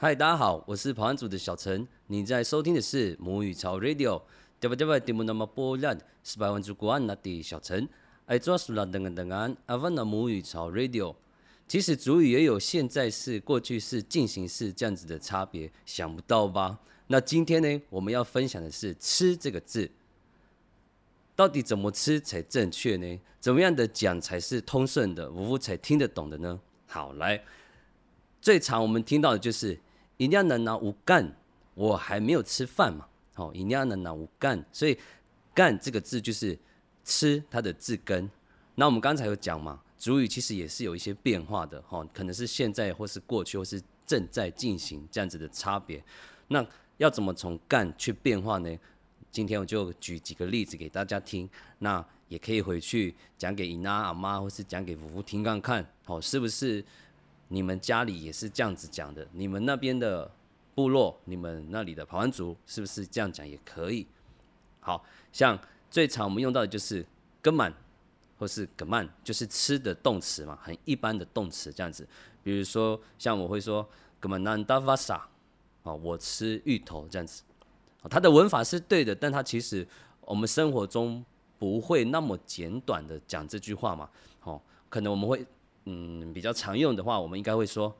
[0.00, 1.84] 嗨，大家好，我是跑完组的小陈。
[2.06, 4.22] 你在收听的是母语潮 Radio，
[4.60, 4.86] 对不对？
[4.86, 7.88] 不，节目那么波澜，是百万主国安那的小陈。
[8.26, 11.16] 爱做苏拉等等等安，阿万那母语潮 Radio。
[11.66, 16.78] 其实主语也有现在式、过去式、进行式这样子的差别，想不到吧？
[17.08, 19.90] 那今天呢，我们要分享的是“吃”这个字，
[21.34, 23.18] 到底怎么吃才正确呢？
[23.40, 26.60] 怎么样的讲才是通顺的，五夫才听得懂的呢？
[26.86, 27.42] 好，来，
[28.40, 29.76] 最常我们听到的就是。
[30.18, 31.34] 一定要能拿无干，
[31.74, 34.98] 我还没有吃饭嘛，哦，一定要能拿无干，所以
[35.54, 36.58] 干这个字就是
[37.04, 38.30] 吃它的字根。
[38.74, 46.02] 那我们刚才有讲嘛，主语其实也是有一些变化的，哈，可能是现在或是过去或是正在进行这样子的差别。
[46.48, 48.76] 那要怎么从干去变化呢？
[49.30, 56.84] 今天我就举几个例子给大家听，那也可以回去讲给姨妈阿妈或是讲给夫妇听看看，好，是不是？
[57.48, 59.26] 你们家里也是这样子讲的？
[59.32, 60.30] 你们那边的
[60.74, 64.06] 部落，你们那里的跑完族是不是这样讲也可以？
[64.80, 65.58] 好像
[65.90, 67.04] 最常我们用到的就是
[67.42, 67.72] “根满”
[68.38, 72.06] 或是“葛曼”，就是吃的动词嘛，很一般的动词这样子。
[72.42, 73.88] 比如说，像我会说
[74.20, 75.28] “葛曼南达瓦萨”，
[75.82, 77.42] 啊，我吃芋头这样子。
[78.08, 79.86] 它的文法是对的，但它其实
[80.20, 81.24] 我们生活中
[81.58, 84.08] 不会那么简短的讲这句话嘛。
[84.44, 85.44] 哦，可能我们会。
[85.90, 87.96] 嗯，比较常用的话，我们应该会说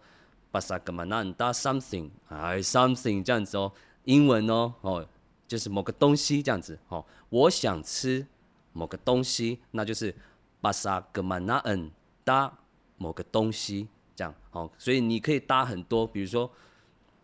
[0.50, 3.72] 巴萨格曼南达 something，哎，something 这样子哦，
[4.04, 5.08] 英文哦，哦，
[5.46, 7.02] 就是某个东西这样子哦。
[7.30, 8.26] 我想吃
[8.74, 10.14] 某个东西，那就是
[10.60, 11.90] 巴萨格曼纳恩
[12.24, 12.52] 搭
[12.98, 14.70] 某个东西这样哦。
[14.76, 16.50] 所以你可以搭很多，比如说，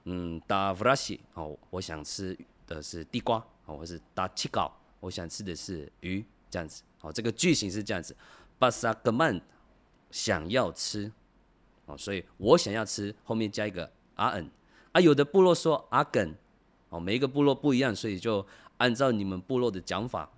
[0.04, 2.34] 嗯，搭弗拉西哦，我想吃
[2.66, 7.12] 的是地瓜哦，或是搭七糕，我想吃的是鱼这样子哦。
[7.12, 8.16] 这个句型是这样子，
[8.58, 9.38] 巴萨格曼。
[10.14, 11.10] 想要吃，
[11.86, 14.48] 哦，所以我想要吃，后面加一个阿恩，
[14.92, 16.32] 啊，有的部落说阿梗，
[16.88, 20.30] 哦，每一个部落不一样，所以就按照你们部落的讲法，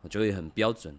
[0.00, 0.92] 我就会很标准。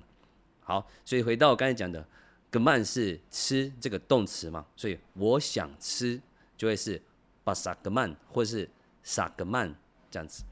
[0.61, 2.07] 好，所以回到我刚才讲的，
[2.49, 6.17] 格曼是吃这个动词嘛，所以我想吃
[6.55, 7.01] 就会是
[7.43, 8.69] 巴萨格曼或是
[9.03, 9.75] 萨格曼
[10.09, 10.45] 这样子。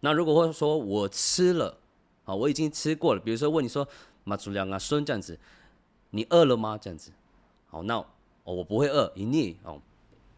[0.00, 1.78] 那如果或说我吃了，
[2.24, 3.86] 啊，我已经吃过了，比如说问你说
[4.24, 5.38] 马祖良啊孙这样子。
[6.14, 6.76] 你饿了吗？
[6.76, 7.10] 这样子，
[7.68, 8.04] 好，那
[8.44, 9.80] 我不会饿，一腻哦，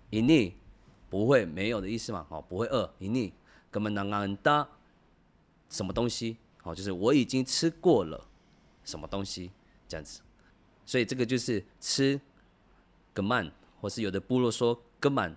[0.09, 0.55] 一腻
[1.11, 3.33] 不会没有的意思嘛，哦，不会饿，一腻，
[3.73, 4.69] 根本能安的
[5.69, 8.25] 什么东西，哦，就是我已经吃过了
[8.85, 9.51] 什么东西？
[9.89, 10.21] 这样子，
[10.87, 12.21] 所以这个就是吃
[13.13, 15.35] 根曼，或是有的部落说根曼，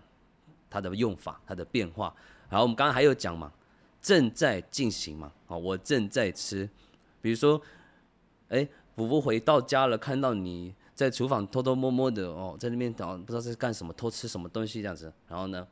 [0.69, 2.15] 它的用法，它的变化。
[2.47, 3.51] 然后我们刚刚还有讲嘛，
[4.03, 6.69] 正在进行嘛，哦，我正在吃，
[7.23, 7.59] 比如说，
[8.49, 8.69] 哎。
[8.97, 15.13] 福福回到家了，看到你在厨房偷偷摸摸的哦，在那边等，不知道在干什么，偷吃什么东西这样子。
[15.27, 15.67] 然后呢，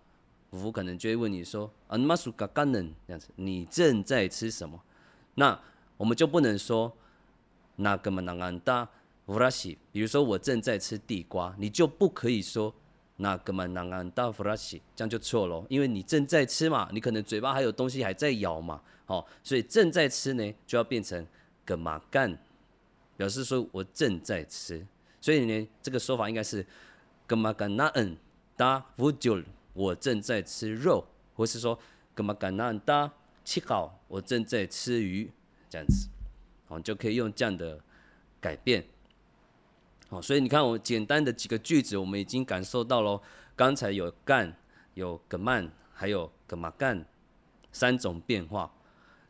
[0.51, 4.79] 福福可能就会问你说：“啊，你妈属嘎干人这样子，你正在吃什么？”
[5.33, 5.59] 那
[5.97, 6.93] 我们就不能说
[7.77, 8.87] 那个嘛那安达
[9.25, 12.71] 弗拉西，比如说我正在吃地瓜，你就不可以说
[13.15, 21.25] 那个嘛那安达弗拉西，这样就错了，因为你正在吃嘛，你可能嘴巴还有东西还在咬嘛，好，所以正在吃呢就要变成
[21.65, 22.37] 个嘛干。
[23.17, 24.85] 表示说我正在吃，
[25.21, 26.65] 所以呢，这个说法应该是
[27.25, 28.17] 格玛甘纳恩
[28.55, 29.41] 达乌久，
[29.73, 31.79] 我正在吃肉，或是说
[32.13, 33.11] 格玛甘纳恩达
[33.43, 35.31] 七号，我正在吃鱼，
[35.69, 36.07] 这样子，
[36.67, 37.79] 好，就可以用这样的
[38.39, 38.85] 改变。
[40.09, 43.21] 好，所以你看我简单的几个句子，我们已经感受到喽。
[43.55, 44.55] 刚才有干，
[44.93, 47.05] 有格曼，还有格玛干
[47.71, 48.71] 三种变化。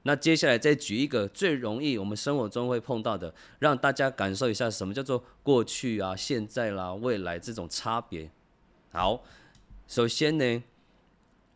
[0.08, 8.30] 那接下来再举一个最容易我们生活中会碰到的，让大家感受一下什么叫做过去啊、现在啦、未来这种差别。
[8.92, 9.24] 好，
[9.88, 10.64] 首先呢，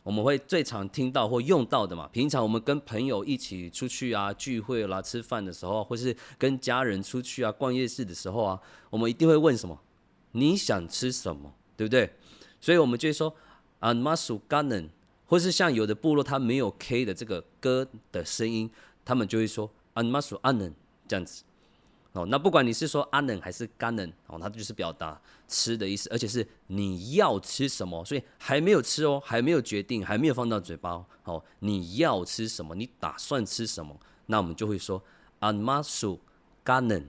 [0.02, 8.60] 我们会最常听到或用到的嘛，平常我们跟朋友一起出去啊、聚会啦、吃饭的时候，或是跟家人出去啊、逛夜市的时候啊，
[8.90, 9.80] 我们一定会问什么？
[10.32, 11.54] 你想吃什么？
[11.76, 12.12] 对不对？
[12.60, 13.32] 所以我们就会说
[13.78, 14.88] ，a m a s u ganen。
[15.30, 18.68] 或是像有的部落，它没有 K 的这个歌的声音，
[19.04, 20.72] 他们就会说 “anmasu anen”
[21.06, 21.44] 这样子。
[22.14, 31.40] 哦，那不管你是说 “anen” 还是 “ganen”，哦，它就是表达吃的意思，而且是你要吃什么，所以还没有吃哦，还没有决定，还没有放到嘴巴哦。
[31.60, 32.74] 你要吃什么？
[32.74, 33.96] 你打算吃什么？
[34.26, 35.00] 那我们就会说
[35.38, 36.18] “anmasu
[36.64, 37.04] ganen”。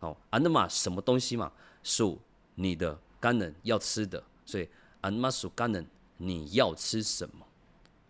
[0.00, 1.52] 哦，“anma” 什么东西嘛？
[1.82, 2.18] 属
[2.54, 4.66] 你的 ganen 要吃的，所以
[5.02, 5.84] “anmasu ganen”。
[6.16, 7.46] 你要吃什么？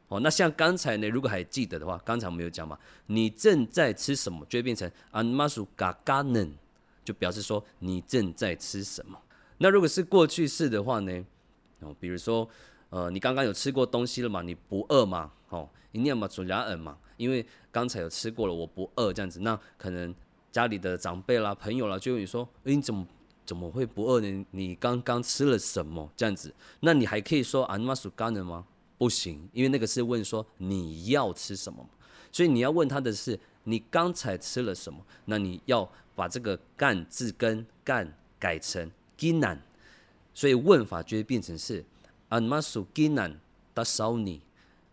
[0.08, 6.54] 哦，那像刚才呢，如果还记得的话，刚才我们有讲嘛，你正在吃什么，就会变成 anmasu g a g a n
[7.04, 9.18] 就表示说你正在吃什么。
[9.58, 11.24] 那如果是过去式的话呢，
[11.80, 12.48] 哦，比如说
[12.90, 14.42] 呃，你刚刚有吃过东西了嘛？
[14.42, 15.32] 你不饿嘛？
[15.48, 19.40] 哦，一定要嘛主牙耳嘛，因为刚才有吃过了，我不饿这样子。
[19.40, 20.14] 那可能
[20.50, 23.06] 家里的长辈啦、朋友啦，就问你说，诶，你怎么
[23.52, 24.46] 怎么会不饿呢？
[24.52, 26.54] 你刚刚吃了什么这样子？
[26.80, 28.64] 那你还可以说安玛属干的吗？
[28.96, 31.86] 不行，因为那个是问说你要吃什么，
[32.32, 35.04] 所以你要问他的是你刚才吃了什么？
[35.26, 39.58] 那你要把这个干字根干改成 ginan，
[40.32, 41.84] 所以问法就会变成是
[42.30, 43.34] 安玛属 ginan
[43.74, 44.40] 达烧你，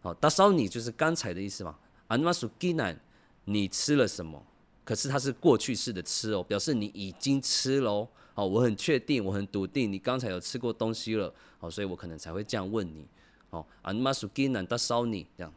[0.02, 1.78] 好，达烧你就是刚才的意思嘛。
[2.10, 2.98] 安玛属 ginan，
[3.46, 4.44] 你吃了什么？
[4.84, 8.10] 可是它是过去式的吃哦，表示你已经吃了哦。
[8.40, 11.34] 哦，我很确定，我很笃定，你刚才有吃过东西了。
[11.60, 13.06] 哦，所以我可能才会这样问你。
[13.50, 15.54] 哦，安玛苏吉南达烧你这样，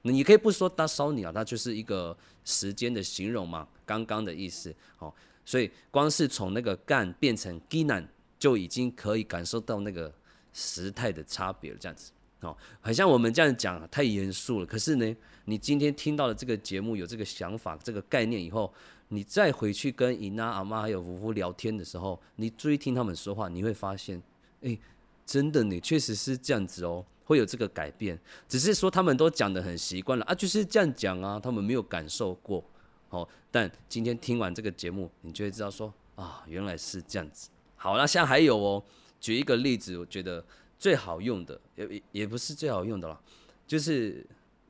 [0.00, 4.74] 那你可以不说达烧你啊，它就是一个时间的形容嘛，刚刚的意思。
[4.98, 5.12] 哦，
[5.44, 10.10] 所以光是从那个干变成吉南，就已经可以感受到那个
[10.54, 11.76] 时态的差别了。
[11.78, 12.10] 这样子，
[12.40, 14.64] 哦，很像我们这样讲太严肃了。
[14.64, 18.72] 可是呢，你今天听到了这个节目，有这个想法、这个概念以后，
[19.14, 24.20] 你再回去跟姨妈、阿妈还有夫妇聊天的时候，你注意听他们说话，你会发现，
[24.62, 24.76] 哎，
[25.24, 27.04] 真的，你确实是这样子哦。
[27.26, 32.62] 会有这个改变，只是说他们都讲的很习惯了啊，就是这样讲啊，他们没有感受过，
[33.08, 33.26] 哦。
[33.50, 37.48] 但今天听完这个节目，你就会知道说啊，原来是这样子。
[37.76, 38.84] 好，那现在还有哦，
[39.22, 40.44] 举一个例子，我觉得
[40.78, 43.18] 最好用的，也也不是最好用的了，
[43.66, 44.22] 就是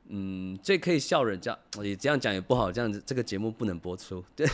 [0.07, 4.23] 嗯，最可以笑人家，也这样讲也不好，这样子这个节目不能播出。
[4.35, 4.47] 对，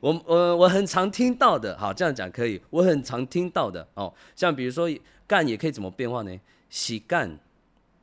[0.00, 4.88] 我我我很常听到的，好，这样讲可以，我很常听到的哦，像比如说。
[5.28, 6.40] 干也可以怎么变化呢？
[6.70, 7.36] 洗干，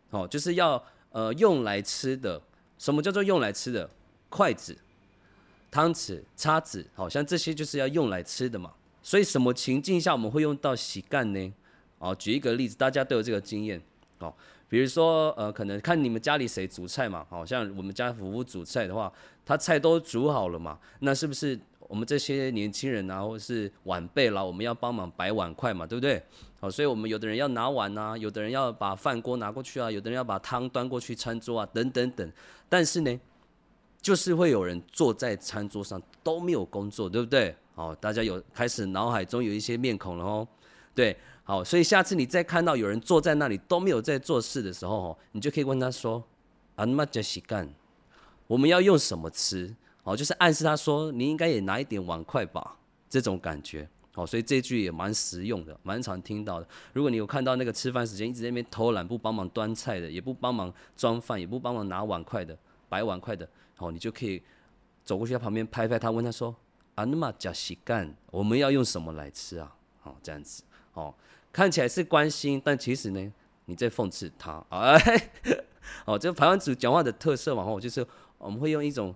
[0.09, 0.83] 哦，就是要
[1.13, 2.41] 呃用来吃的。
[2.77, 3.89] 什么叫做用来吃的？
[4.27, 4.77] 筷子、
[5.71, 8.73] 汤匙、叉子，好像这些就是要用来吃的嘛。
[9.01, 11.53] 所以什么情境下我们会用到洗干呢？
[11.97, 13.81] 哦，举一个例子，大家都有这个经验
[14.19, 14.35] 哦。
[14.73, 19.13] 比如说呃，可能看你们家里谁煮菜嘛，好像我们家夫妇煮菜的话，
[19.45, 21.59] 他菜都煮好了嘛，那是不是？
[21.81, 26.19] 我们这些年轻人啊，或者是晚辈啦，我们要帮忙摆碗筷嘛，对不对？
[26.59, 32.31] 好，所以我们有的人要拿碗啊，有的人要把饭锅拿过去啊，有的人要把汤端过去餐桌啊，等等等。
[32.67, 33.19] 但是呢，
[34.01, 37.55] 就是会有人坐在餐桌上都没有工作，对不对？
[37.75, 40.47] 好，大家有开始脑海中有一些面孔了哦。
[40.95, 46.23] 对，好，所以下次你再看到有人坐在那里都没有在做事的时候，哦你就可以问他说
[46.75, 47.67] ：“阿妈叫洗干，
[48.47, 52.77] 我们要用什么吃？”哦，就是暗示他说你应该也拿一点碗筷吧，
[53.09, 53.87] 这种感觉。
[54.15, 56.67] 哦，所以这句也蛮实用的，蛮常听到的。
[56.93, 62.55] 如果你有看到那个吃饭时间一直在那边偷懒，不帮忙端菜的，也不帮忙装饭，也不帮忙拿碗筷的，
[62.87, 63.49] 摆碗筷的，
[63.79, 64.41] 哦，你就可以
[65.03, 66.55] 走过去他旁边拍拍他，问他说
[66.93, 70.63] ：“啊，那么加西干，我们要用什么来吃啊？”哦，这样子，
[70.93, 71.13] 哦，
[71.51, 73.33] 看起来是关心，但其实呢，
[73.65, 74.63] 你在讽刺他。
[74.69, 75.31] 哎，
[76.05, 78.05] 哦，这台湾族讲话的特色嘛，哦，就是
[78.37, 79.13] 我们会用一种。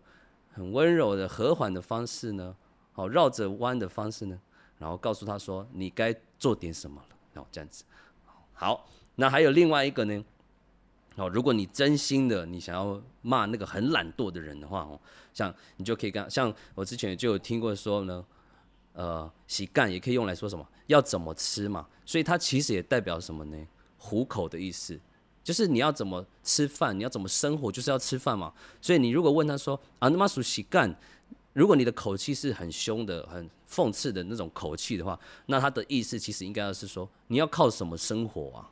[0.57, 2.56] 很温柔的、和缓的方式呢，
[2.91, 4.41] 好绕着弯的方式呢，
[4.79, 7.83] 然后告诉他说：“你该做点什么了。”然后这样子，
[8.53, 10.25] 好，那还有另外一个呢，
[11.18, 15.00] 哦，如果你真心的你想要骂那个很懒惰的人的话，哦，
[15.31, 18.25] 像你就可以跟像我之前就有听过说呢，
[18.97, 23.68] 呃，洗干也可以用来说什么要怎么吃嘛，所以它其实也代表什么呢？
[23.95, 24.99] 糊口的意思。
[25.44, 28.51] 就是你要怎么吃饭，你要怎么生活，就是要吃饭嘛。
[28.81, 30.94] 所以你如果问他说啊，那么属洗干，
[31.54, 38.69] 如果你的口气是很凶的、很讽刺的那种口气的话，那他的意思其实应该要是说你要靠什么生活啊？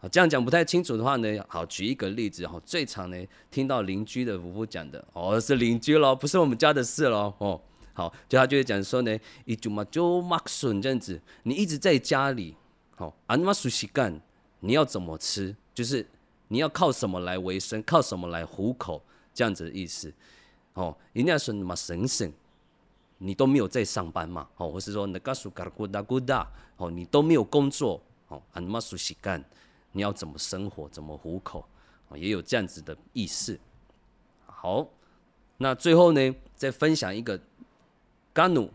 [0.00, 7.34] 啊，这样讲不太清楚的话呢，好，举一个例子哈，最常呢听到邻居的夫妇讲的，哦，是邻居咯，不是我们家的事咯。
[7.36, 7.60] 哦，
[7.94, 12.56] 好，就他就会讲说呢，一就嘛就马顺这样子，你一直在家里，
[12.96, 14.20] 好，啊，那么属洗干，
[14.60, 15.54] 你要怎么吃？
[15.74, 16.06] 就是
[16.48, 19.02] 你要靠什么来维生，靠什么来糊口，
[19.34, 20.12] 这样子的意思。
[20.74, 22.32] 哦，人家说什么省省，
[23.18, 24.48] 你都没有在上班嘛？
[24.56, 29.44] 哦，或是说那个属嘎咕哒咕哒，哦，你都没有工作，哦，俺妈属洗干，
[29.92, 31.66] 你要怎么生活，怎么糊口？
[32.08, 33.58] 哦，也有这样子的意思。
[34.46, 34.88] 好，
[35.58, 37.38] 那最后呢，再分享一个
[38.32, 38.70] 干努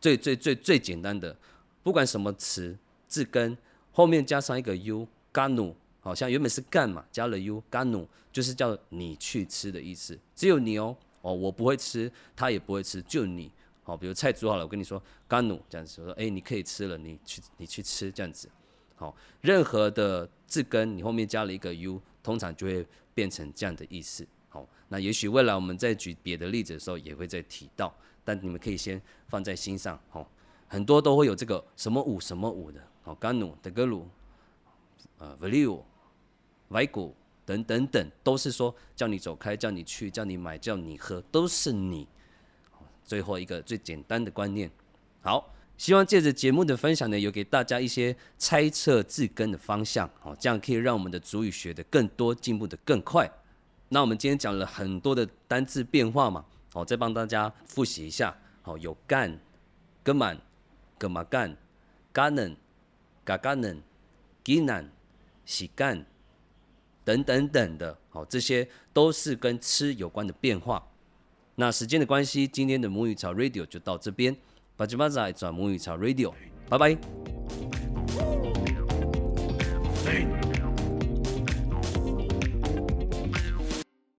[0.00, 1.36] 最最最最简单的，
[1.82, 3.56] 不管什么词字根
[3.92, 5.74] 后面加上一个 u 干努。
[6.00, 10.16] 好像原本是干嘛，加了 u 干努，就是叫你去吃的意思。
[10.36, 13.50] 只有你哦，哦，我不会吃，他也不会吃，就你。
[13.82, 18.48] 好，比如菜煮好了，我跟你说干努这样子，我说哎，你可以吃了，你去你去吃这样子。
[18.94, 24.24] 好，任何的字根你后面加了一个 u，通常就会变成这样的意思。
[24.56, 27.94] 好，那也许未来我们在举别的例子的时候也会再提到，
[28.24, 28.98] 但你们可以先
[29.28, 30.00] 放在心上。
[30.08, 30.26] 好，
[30.66, 32.80] 很多都会有这个什么五什么五的。
[33.02, 34.08] 好，甘努德格鲁。
[35.18, 35.82] 呃 value、
[36.70, 37.12] value
[37.44, 42.08] 等等等，都是说叫你走开，叫你去，叫你买，叫你喝，都是你。
[43.04, 44.70] 最后一个最简单的观念，
[45.20, 53.30] 好，希望借着节目的分享呢，有给大家一些猜测字根的方向，哦，这样可以让我们的主语学的更多，进步的更快。
[53.88, 59.38] 那我们今天讲了很多的单字变化嘛，好，再帮大家复习一下，好，有干、
[60.02, 60.36] 根满、
[60.98, 61.56] 干嘛干、
[62.12, 62.56] 干能、
[63.24, 63.80] 嘎嘎能、
[64.42, 64.90] 吉难、
[65.44, 66.04] 喜干
[67.04, 70.84] 等等等的，好，这些都是跟吃有关的变化。
[71.54, 74.36] 那时间的关系，今天的母语潮 Radio 就到这边，
[74.76, 76.32] 把吉巴仔转母语潮 Radio，
[76.68, 77.45] 拜拜。